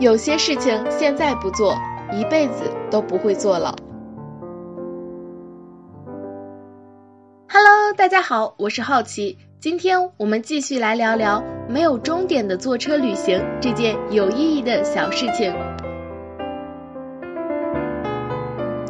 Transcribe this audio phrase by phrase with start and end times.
[0.00, 1.74] 有些事情现在不做，
[2.12, 3.74] 一辈子都不会做了。
[7.48, 15.52] Hello，大家好，我是好奇，今天我们继续来聊聊没有终点的坐车旅行这件有意义的小事情。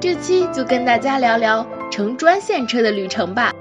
[0.00, 3.54] 这期就跟大家聊聊乘专线车的旅程吧。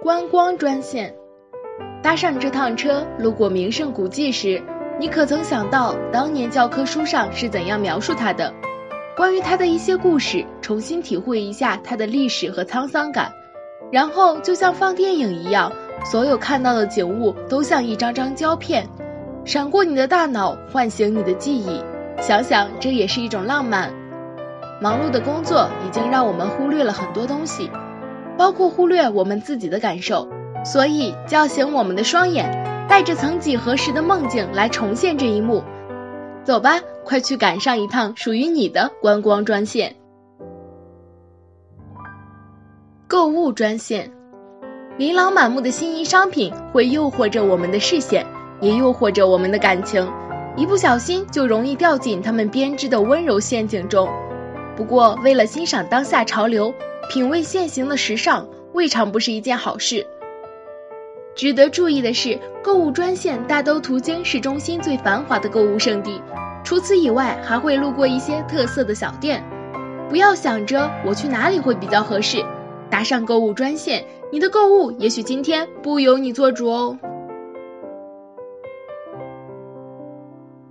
[0.00, 1.12] 观光专线。
[2.02, 4.60] 搭上这趟车，路过名胜古迹时，
[4.98, 8.52] 你可曾想到当年教科书上是怎样描述它的？
[9.16, 13.32] 关于它的一些故事，重新体会一下它的历史和沧桑感，
[13.92, 15.72] 然后就像放电影一样，
[16.04, 18.88] 所有看到的景物都像一张张胶片，
[19.44, 21.80] 闪过你的大脑，唤醒你的记忆。
[22.20, 23.92] 想想，这也是一种浪漫。
[24.80, 27.70] 忙碌的工作已经让我们忽略了很多东西，
[28.36, 30.28] 包括忽略我们自己的感受。
[30.64, 35.62] 所以，叫醒我们的双眼，带着曾几何时的梦境来重现这一幕。
[36.44, 39.96] 走吧，快去赶上一趟属于你的观光专线。
[43.06, 44.10] 购物专线，
[44.96, 48.26] 琳琅满目的心仪商品会诱惑着我们的视线，
[48.60, 50.10] 也诱惑着我们的感情，
[50.56, 54.08] 一不小心就容易掉进他们编织的温柔陷阱中。
[54.76, 56.72] 不过，为了欣赏当下潮流，
[57.10, 60.06] 品味现行的时尚，未尝不是一件好事。
[61.42, 66.22] 值得注意的是，购物专线大都途经市中心最繁华的购物圣地，
[66.62, 69.42] 除此以外，还会路过一些特色的小店。
[70.08, 72.44] 不要想着我去哪里会比较合适，
[72.88, 76.96] 搭上购物专线，你的购物也许今天不由你做主哦。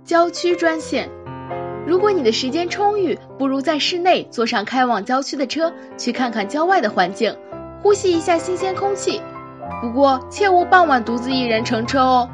[0.06, 1.06] 郊区专线，
[1.86, 7.36] 如果你的时间充裕，不如在室内坐上开往郊区的车，去看看郊外的环境，
[7.82, 9.20] 呼吸一下新鲜空气。
[9.80, 12.28] 不过切勿傍晚独自一人乘车哦。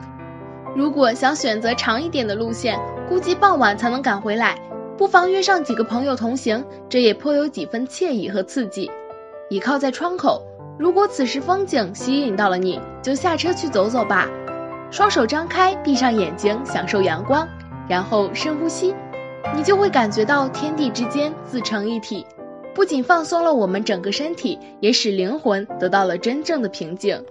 [0.77, 4.59] 如果想选择长一点的路线，估计傍晚才能赶回来，
[4.97, 8.91] 不妨约上几个朋友同行，这也颇有几分惬意和刺激。
[9.49, 10.43] 倚靠在窗口，
[10.79, 14.29] 如果此时风景吸引到了你，就下车去走走吧。
[14.91, 17.49] 双手张开，闭上眼睛，享受阳光，
[17.89, 18.95] 然后深呼吸，
[19.57, 22.27] 你就会感觉到天地之间自成一体，
[22.75, 27.25] 不仅放松了我们整个身体，也使灵魂得到了真正的平静。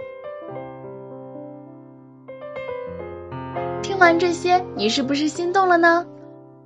[3.98, 6.06] 听完这些，你是不是心动了呢？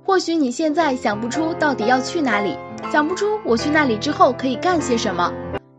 [0.04, 2.58] 或许你现在想不出到底要去哪里，
[2.92, 5.32] 想不出我去那里之后可以干些什么。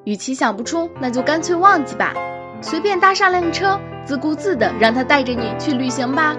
[0.04, 2.12] 与其想不出，那就干脆忘记吧，
[2.60, 6.36] 随便搭上辆车，自顾自的让他带着你去旅行吧。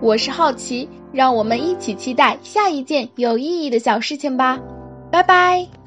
[0.00, 4.58] 我是好奇，让我们一起期待下一件有意义的小事情吧。
[5.12, 5.77] 拜拜。